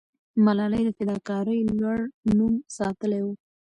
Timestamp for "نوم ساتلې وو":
2.37-3.33